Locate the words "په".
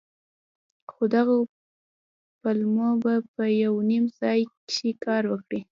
3.33-3.43